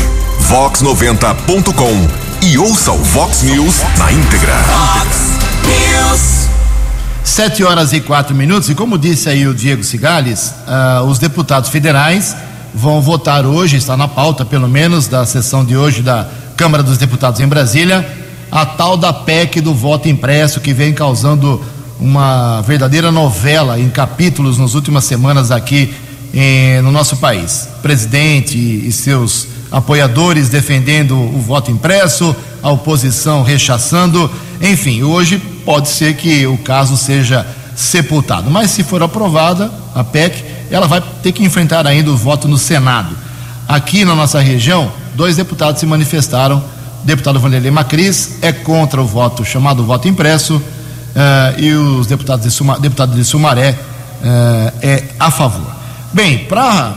[0.48, 4.54] vox90.com e ouça o Vox News na íntegra.
[4.54, 5.16] Vox
[5.66, 6.48] News.
[7.22, 11.68] Sete horas e quatro minutos, e como disse aí o Diego Cigales, uh, os deputados
[11.68, 12.34] federais
[12.76, 16.98] vão votar hoje, está na pauta, pelo menos, da sessão de hoje da Câmara dos
[16.98, 18.06] Deputados em Brasília,
[18.52, 21.64] a tal da PEC do voto impresso, que vem causando
[21.98, 25.94] uma verdadeira novela em capítulos nas últimas semanas aqui
[26.34, 27.66] em, no nosso país.
[27.80, 36.14] Presidente e seus apoiadores defendendo o voto impresso, a oposição rechaçando, enfim, hoje pode ser
[36.14, 38.50] que o caso seja sepultado.
[38.50, 42.58] Mas se for aprovada a PEC, ela vai ter que enfrentar ainda o voto no
[42.58, 43.16] Senado.
[43.68, 46.58] Aqui na nossa região, dois deputados se manifestaram.
[47.02, 52.44] O deputado Vanderlei Macris é contra o voto chamado voto impresso uh, e os deputados
[52.44, 55.74] de, Suma, deputado de Sumaré uh, é a favor.
[56.12, 56.94] Bem, para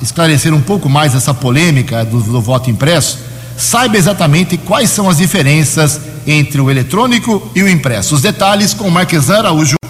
[0.00, 3.18] esclarecer um pouco mais essa polêmica do, do voto impresso,
[3.56, 8.14] saiba exatamente quais são as diferenças entre o eletrônico e o impresso.
[8.14, 9.81] Os detalhes com Marquesan Araújo.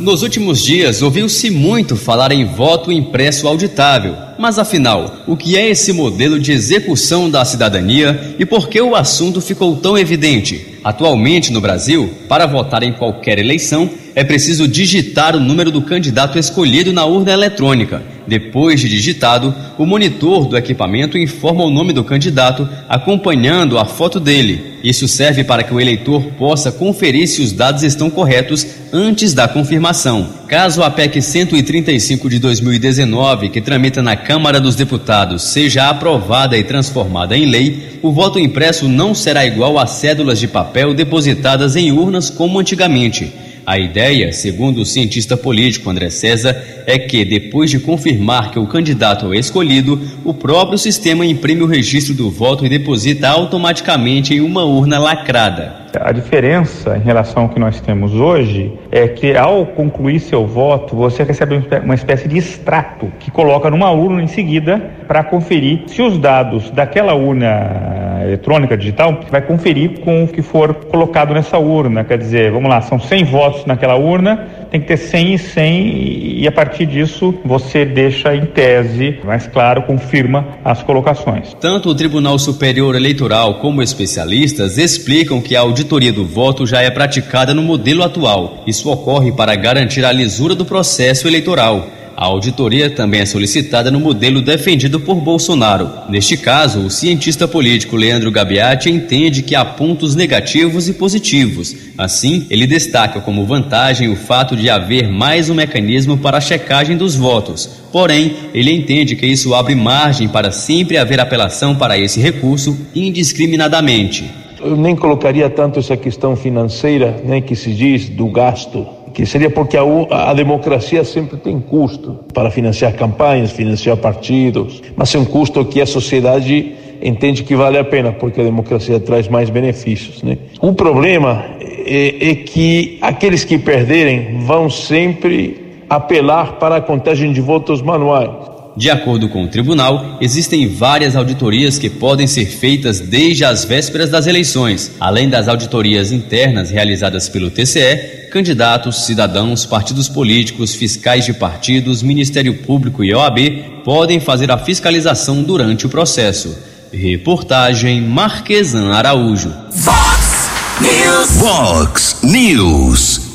[0.00, 4.16] Nos últimos dias, ouviu-se muito falar em voto impresso auditável.
[4.38, 8.96] Mas afinal, o que é esse modelo de execução da cidadania e por que o
[8.96, 10.78] assunto ficou tão evidente?
[10.82, 16.38] Atualmente no Brasil, para votar em qualquer eleição, é preciso digitar o número do candidato
[16.38, 18.02] escolhido na urna eletrônica.
[18.30, 24.20] Depois de digitado, o monitor do equipamento informa o nome do candidato, acompanhando a foto
[24.20, 24.76] dele.
[24.84, 29.48] Isso serve para que o eleitor possa conferir se os dados estão corretos antes da
[29.48, 30.28] confirmação.
[30.46, 36.62] Caso a PEC 135 de 2019, que tramita na Câmara dos Deputados, seja aprovada e
[36.62, 41.90] transformada em lei, o voto impresso não será igual às cédulas de papel depositadas em
[41.90, 43.32] urnas como antigamente.
[43.66, 48.66] A ideia, segundo o cientista político André César, é que, depois de confirmar que o
[48.66, 54.40] candidato é escolhido, o próprio sistema imprime o registro do voto e deposita automaticamente em
[54.40, 55.89] uma urna lacrada.
[55.98, 60.94] A diferença em relação ao que nós temos hoje é que, ao concluir seu voto,
[60.94, 66.00] você recebe uma espécie de extrato que coloca numa urna em seguida para conferir se
[66.00, 72.04] os dados daquela urna eletrônica digital vai conferir com o que for colocado nessa urna.
[72.04, 76.40] Quer dizer, vamos lá, são 100 votos naquela urna, tem que ter 100 e 100
[76.40, 81.54] e a partir disso você deixa em tese, mais claro, confirma as colocações.
[81.60, 86.90] Tanto o Tribunal Superior Eleitoral como especialistas explicam que a auditoria do voto já é
[86.90, 88.62] praticada no modelo atual.
[88.66, 91.88] Isso ocorre para garantir a lisura do processo eleitoral.
[92.20, 95.90] A auditoria também é solicitada no modelo defendido por Bolsonaro.
[96.10, 101.74] Neste caso, o cientista político Leandro Gabiati entende que há pontos negativos e positivos.
[101.96, 106.94] Assim, ele destaca como vantagem o fato de haver mais um mecanismo para a checagem
[106.94, 107.66] dos votos.
[107.90, 114.30] Porém, ele entende que isso abre margem para sempre haver apelação para esse recurso indiscriminadamente.
[114.62, 119.50] Eu nem colocaria tanto essa questão financeira, né, que se diz do gasto que seria
[119.50, 125.24] porque a, a, democracia sempre tem custo para financiar campanhas, financiar partidos, mas é um
[125.24, 130.22] custo que a sociedade entende que vale a pena, porque a democracia traz mais benefícios.
[130.22, 130.38] Né?
[130.60, 137.40] O problema é, é que aqueles que perderem vão sempre apelar para a contagem de
[137.40, 138.30] votos manuais.
[138.76, 144.10] De acordo com o tribunal, existem várias auditorias que podem ser feitas desde as vésperas
[144.10, 151.32] das eleições, além das auditorias internas realizadas pelo TCE, candidatos, cidadãos, partidos políticos, fiscais de
[151.32, 153.38] partidos, Ministério Público e OAB
[153.84, 156.56] podem fazer a fiscalização durante o processo.
[156.92, 159.52] Reportagem Marquesan Araújo.
[159.70, 160.50] Vox
[160.80, 161.30] News.
[161.36, 163.29] Vox News.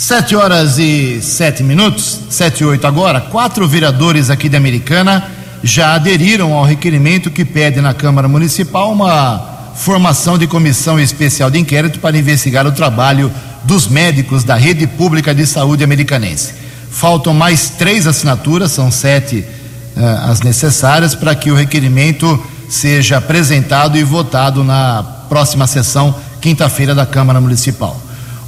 [0.00, 3.20] Sete horas e sete minutos, sete e oito agora.
[3.20, 5.30] Quatro vereadores aqui de Americana
[5.62, 11.58] já aderiram ao requerimento que pede na Câmara Municipal uma formação de comissão especial de
[11.58, 13.30] inquérito para investigar o trabalho
[13.64, 16.54] dos médicos da rede pública de saúde americanense.
[16.90, 19.44] Faltam mais três assinaturas, são sete
[19.98, 26.94] uh, as necessárias para que o requerimento seja apresentado e votado na próxima sessão, quinta-feira,
[26.94, 28.00] da Câmara Municipal.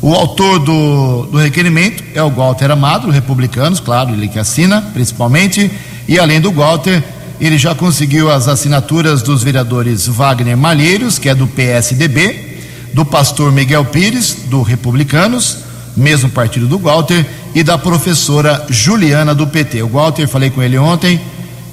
[0.02, 5.70] O autor do, do requerimento é o Walter Amado, republicanos, claro, ele que assina, principalmente,
[6.08, 7.00] e além do Walter,
[7.40, 12.58] ele já conseguiu as assinaturas dos vereadores Wagner Malheiros, que é do PSDB,
[12.92, 15.58] do pastor Miguel Pires, do Republicanos,
[15.96, 17.24] mesmo partido do Walter,
[17.54, 19.84] e da professora Juliana do PT.
[19.84, 21.20] O Walter, falei com ele ontem,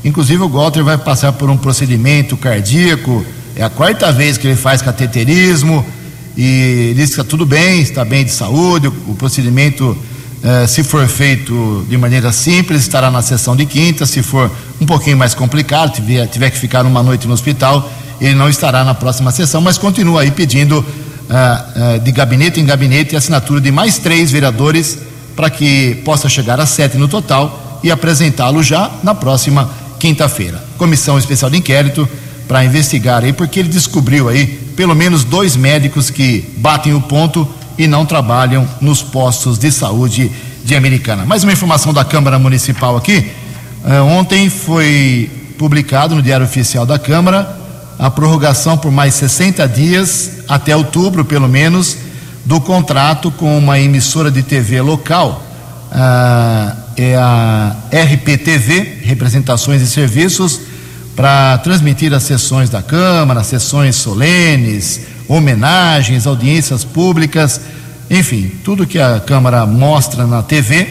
[0.06, 3.26] inclusive o Walter vai passar por um procedimento cardíaco,
[3.56, 5.84] é a quarta vez que ele faz cateterismo,
[6.42, 9.98] e diz que está tudo bem, está bem de saúde, o, procedimento
[10.42, 14.06] eh, se for feito de maneira simples, estará na sessão de quinta.
[14.06, 18.36] Se for um pouquinho mais complicado, tiver, tiver que ficar uma noite no hospital, ele
[18.36, 23.18] não estará na próxima sessão, mas continua aí pedindo uh, uh, de gabinete em gabinete
[23.18, 24.98] assinatura de mais três vereadores
[25.36, 29.70] para que possa chegar a sete no total e apresentá-lo já na próxima
[30.00, 30.64] quinta-feira.
[30.78, 32.08] Comissão especial de inquérito
[32.48, 37.46] para investigar aí, porque ele descobriu aí pelo menos dois médicos que batem o ponto
[37.78, 40.32] e não trabalham nos postos de saúde
[40.64, 41.26] de Americana.
[41.26, 43.30] Mais uma informação da Câmara Municipal aqui.
[43.84, 47.60] Uh, ontem foi publicado no Diário Oficial da Câmara
[48.00, 51.98] a prorrogação por mais 60 dias, até outubro pelo menos,
[52.46, 55.44] do contrato com uma emissora de TV local.
[55.92, 60.69] Uh, é a RPTV, Representações e Serviços,
[61.20, 67.60] para transmitir as sessões da Câmara, sessões solenes, homenagens, audiências públicas,
[68.10, 70.88] enfim, tudo que a Câmara mostra na TV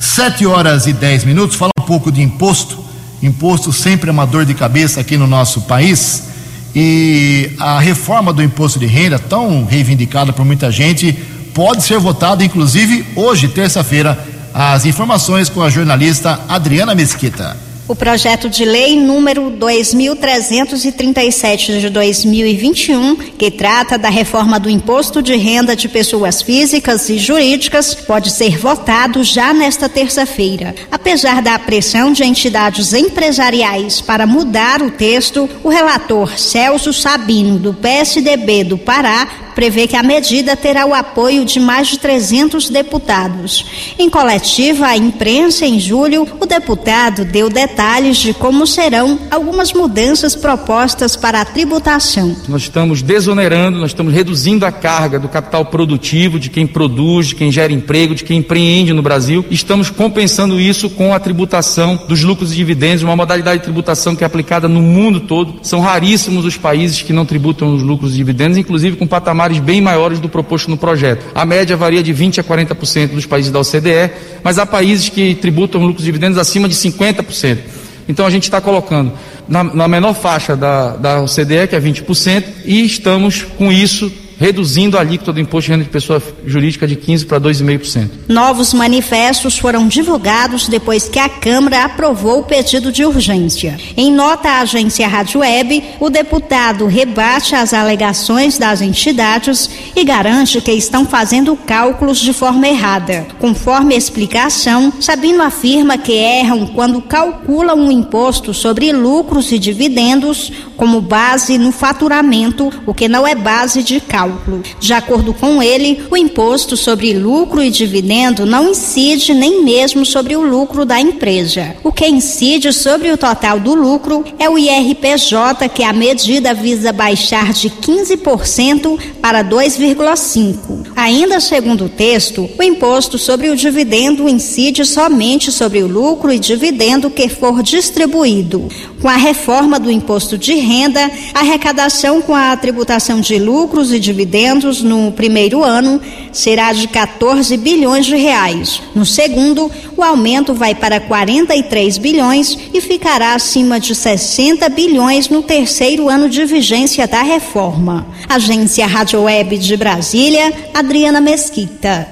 [0.00, 2.84] Sete horas e 10 minutos, fala um pouco de imposto.
[3.22, 6.29] Imposto sempre é uma dor de cabeça aqui no nosso país.
[6.74, 11.12] E a reforma do imposto de renda, tão reivindicada por muita gente,
[11.52, 14.18] pode ser votada, inclusive, hoje, terça-feira.
[14.54, 17.69] As informações com a jornalista Adriana Mesquita.
[17.90, 25.34] O projeto de lei número 2337 de 2021, que trata da reforma do imposto de
[25.34, 30.72] renda de pessoas físicas e jurídicas, pode ser votado já nesta terça-feira.
[30.88, 37.74] Apesar da pressão de entidades empresariais para mudar o texto, o relator Celso Sabino, do
[37.74, 43.66] PSDB do Pará, prevê que a medida terá o apoio de mais de 300 deputados.
[43.98, 47.79] Em coletiva à imprensa em julho, o deputado deu detalhes
[48.20, 52.36] de como serão algumas mudanças propostas para a tributação.
[52.46, 57.36] Nós estamos desonerando, nós estamos reduzindo a carga do capital produtivo, de quem produz, de
[57.36, 59.42] quem gera emprego, de quem empreende no Brasil.
[59.50, 64.24] Estamos compensando isso com a tributação dos lucros e dividendos, uma modalidade de tributação que
[64.24, 65.60] é aplicada no mundo todo.
[65.62, 69.80] São raríssimos os países que não tributam os lucros e dividendos, inclusive com patamares bem
[69.80, 71.24] maiores do proposto no projeto.
[71.34, 74.10] A média varia de 20% a 40% dos países da OCDE,
[74.44, 77.69] mas há países que tributam lucros e dividendos acima de 50%.
[78.10, 79.12] Então a gente está colocando
[79.46, 84.96] na, na menor faixa da, da OCDE, que é 20%, e estamos com isso reduzindo
[84.96, 88.10] a alíquota do imposto de renda de pessoa jurídica de 15% para 2,5%.
[88.26, 93.78] Novos manifestos foram divulgados depois que a Câmara aprovou o pedido de urgência.
[93.94, 100.58] Em nota à agência Rádio Web, o deputado rebate as alegações das entidades e garante
[100.62, 103.26] que estão fazendo cálculos de forma errada.
[103.38, 110.50] Conforme explicação, Sabino afirma que erram quando calculam o um imposto sobre lucros e dividendos
[110.78, 114.62] como base no faturamento, o que não é base de cálculo cálculo.
[114.78, 120.36] De acordo com ele, o imposto sobre lucro e dividendo não incide nem mesmo sobre
[120.36, 121.76] o lucro da empresa.
[121.82, 126.92] O que incide sobre o total do lucro é o IRPJ, que a medida visa
[126.92, 130.79] baixar de 15% para 2,5%.
[131.00, 136.38] Ainda segundo o texto, o imposto sobre o dividendo incide somente sobre o lucro e
[136.38, 138.68] dividendo que for distribuído.
[139.00, 143.98] Com a reforma do imposto de renda, a arrecadação com a tributação de lucros e
[143.98, 148.82] dividendos no primeiro ano será de 14 bilhões de reais.
[148.94, 155.42] No segundo, o aumento vai para 43 bilhões e ficará acima de 60 bilhões no
[155.42, 158.06] terceiro ano de vigência da reforma.
[158.28, 160.52] Agência Rádio Web de Brasília,
[160.90, 162.08] Adriana Mesquita.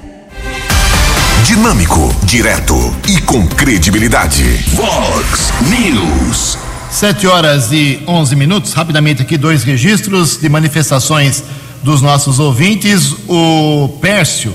[1.44, 2.76] Dinâmico, direto
[3.08, 4.44] e com credibilidade.
[4.72, 6.56] Vox News.
[6.88, 8.72] Sete horas e onze minutos.
[8.74, 11.42] Rapidamente aqui, dois registros de manifestações
[11.82, 13.16] dos nossos ouvintes.
[13.26, 14.54] O Pércio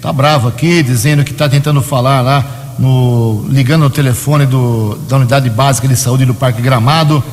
[0.00, 5.16] tá bravo aqui, dizendo que está tentando falar lá, no, ligando no telefone do, da
[5.16, 7.24] unidade básica de saúde do Parque Gramado.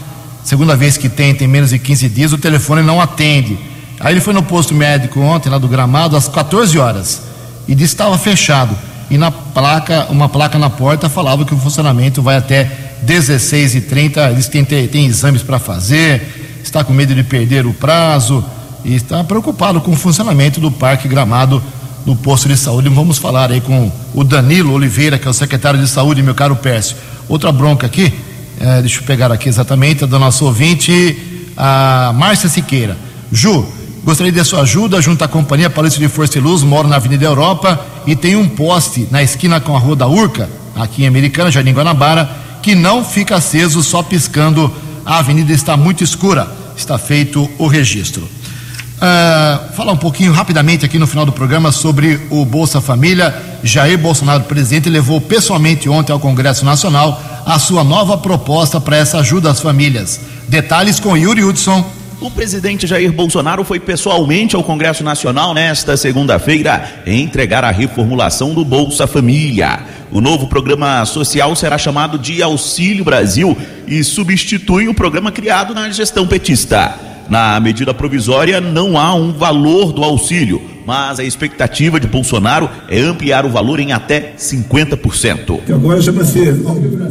[0.43, 3.74] Segunda vez que tem, tem menos de 15 dias, o telefone não atende.
[3.99, 7.21] Aí ele foi no posto médico ontem, lá do Gramado, às 14 horas,
[7.67, 8.75] e disse que estava fechado.
[9.09, 12.69] E na placa, uma placa na porta falava que o funcionamento vai até
[13.05, 14.31] 16h30.
[14.31, 18.43] Eles têm, têm exames para fazer, está com medo de perder o prazo
[18.83, 21.61] e está preocupado com o funcionamento do Parque Gramado
[22.05, 22.89] no posto de saúde.
[22.89, 26.55] Vamos falar aí com o Danilo Oliveira, que é o secretário de saúde, meu caro
[26.55, 26.95] Pércio.
[27.27, 28.13] Outra bronca aqui,
[28.59, 32.95] é, deixa eu pegar aqui exatamente, é do nosso ouvinte, a Márcia Siqueira.
[33.31, 33.67] Ju,
[34.05, 37.25] gostaria de sua ajuda junto à Companhia Paulista de Força e Luz, moro na Avenida
[37.25, 41.49] Europa e tem um poste na esquina com a Rua da Urca, aqui em Americana,
[41.49, 42.29] Jardim Guanabara,
[42.61, 44.71] que não fica aceso, só piscando.
[45.03, 46.47] A avenida está muito escura.
[46.77, 48.21] Está feito o registro.
[48.21, 53.35] Uh, falar um pouquinho rapidamente aqui no final do programa sobre o Bolsa Família.
[53.63, 59.19] Jair Bolsonaro, presidente, levou pessoalmente ontem ao Congresso Nacional a sua nova proposta para essa
[59.19, 60.19] ajuda às famílias.
[60.47, 61.83] Detalhes com Yuri Hudson.
[62.21, 68.63] O presidente Jair Bolsonaro foi pessoalmente ao Congresso Nacional nesta segunda-feira entregar a reformulação do
[68.63, 69.81] Bolsa Família.
[70.11, 75.89] O novo programa social será chamado de Auxílio Brasil e substitui o programa criado na
[75.89, 77.04] gestão petista.
[77.29, 82.99] Na medida provisória, não há um valor do auxílio, mas a expectativa de Bolsonaro é
[83.01, 85.61] ampliar o valor em até 50%.
[85.65, 86.39] Que agora chama-se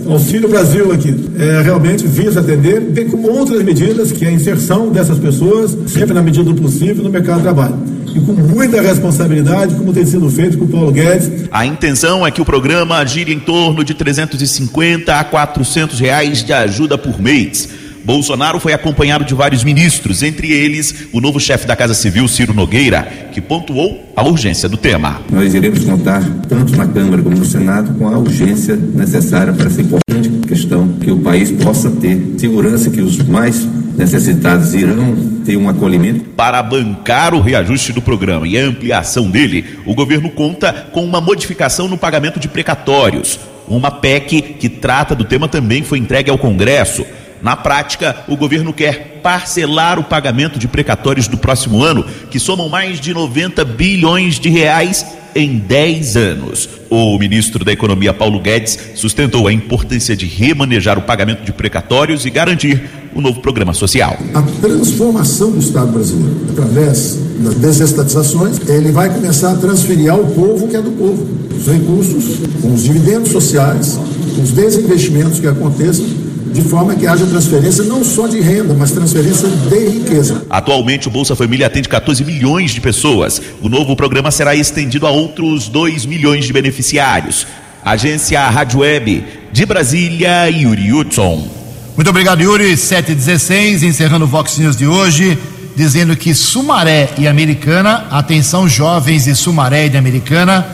[0.08, 1.14] Auxílio Brasil aqui.
[1.36, 6.14] É, realmente visa atender, bem como outras medidas, que é a inserção dessas pessoas, sempre
[6.14, 7.76] na medida do possível, no mercado de trabalho.
[8.14, 11.48] E com muita responsabilidade, como tem sido feito com o Paulo Guedes.
[11.50, 16.52] A intenção é que o programa gire em torno de 350 a 400 reais de
[16.52, 17.68] ajuda por mês.
[18.04, 22.52] Bolsonaro foi acompanhado de vários ministros, entre eles o novo chefe da Casa Civil, Ciro
[22.52, 23.02] Nogueira,
[23.32, 25.22] que pontuou a urgência do tema.
[25.32, 29.80] Nós iremos contar, tanto na Câmara como no Senado, com a urgência necessária para essa
[29.80, 35.68] importante questão que o país possa ter segurança que os mais necessitados irão ter um
[35.68, 36.24] acolhimento.
[36.36, 41.20] Para bancar o reajuste do programa e a ampliação dele, o governo conta com uma
[41.20, 43.40] modificação no pagamento de precatórios.
[43.66, 47.04] Uma PEC que trata do tema também foi entregue ao Congresso.
[47.44, 52.70] Na prática, o governo quer parcelar o pagamento de precatórios do próximo ano, que somam
[52.70, 56.66] mais de 90 bilhões de reais em 10 anos.
[56.88, 62.24] O ministro da Economia, Paulo Guedes, sustentou a importância de remanejar o pagamento de precatórios
[62.24, 62.82] e garantir
[63.14, 64.16] o novo programa social.
[64.32, 70.66] A transformação do Estado brasileiro, através das desestatizações, ele vai começar a transferir ao povo
[70.66, 71.28] que é do povo.
[71.54, 74.00] Os recursos, os dividendos sociais,
[74.42, 76.23] os desinvestimentos que aconteçam,
[76.54, 80.46] de forma que haja transferência não só de renda, mas transferência de riqueza.
[80.48, 83.42] Atualmente, o Bolsa Família atende 14 milhões de pessoas.
[83.60, 87.44] O novo programa será estendido a outros 2 milhões de beneficiários.
[87.84, 91.48] Agência Rádio Web de Brasília, Yuri Hudson.
[91.96, 92.76] Muito obrigado, Yuri.
[92.76, 95.36] 716, encerrando o Vox News de hoje,
[95.74, 100.64] dizendo que Sumaré e Americana, atenção jovens de Sumaré e de Americana,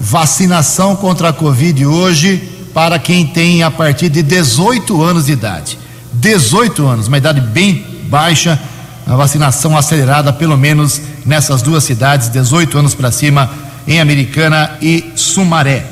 [0.00, 5.78] vacinação contra a Covid hoje para quem tem a partir de 18 anos de idade.
[6.12, 8.58] 18 anos, uma idade bem baixa,
[9.06, 13.50] a vacinação acelerada, pelo menos nessas duas cidades, 18 anos para cima,
[13.86, 15.84] em Americana e Sumaré.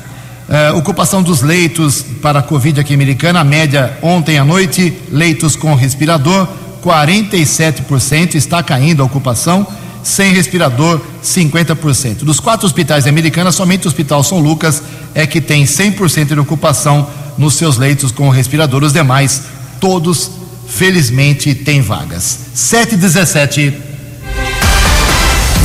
[0.47, 5.55] Uh, ocupação dos leitos para a Covid aqui em Americana, média ontem à noite, leitos
[5.55, 6.47] com respirador,
[6.83, 9.67] 47% está caindo a ocupação
[10.03, 12.17] sem respirador, 50%.
[12.19, 14.81] Dos quatro hospitais americanos, somente o Hospital São Lucas
[15.13, 18.83] é que tem 100% de ocupação nos seus leitos com respirador.
[18.83, 19.43] Os demais,
[19.79, 20.31] todos,
[20.67, 22.39] felizmente, têm vagas.
[22.53, 23.73] 717.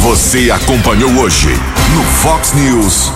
[0.01, 1.49] Você acompanhou hoje
[1.95, 3.11] no Fox News.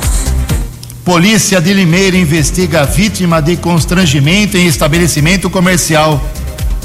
[1.04, 6.22] Polícia de Limeira investiga vítima de constrangimento em estabelecimento comercial.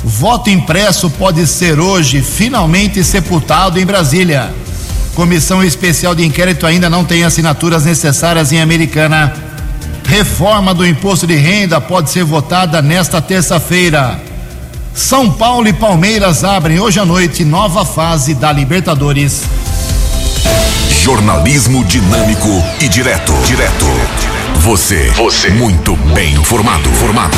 [0.04, 4.54] Voto impresso pode ser hoje finalmente sepultado em Brasília.
[5.16, 9.34] Comissão especial de inquérito ainda não tem assinaturas necessárias em Americana.
[10.06, 14.20] Reforma do imposto de renda pode ser votada nesta terça-feira.
[14.94, 19.44] São Paulo e Palmeiras abrem hoje à noite nova fase da Libertadores.
[21.02, 22.50] Jornalismo dinâmico
[22.80, 23.34] e direto.
[23.46, 23.86] Direto.
[24.58, 25.10] Você.
[25.12, 25.50] Você.
[25.50, 26.90] Muito bem informado.
[26.92, 27.38] Formado.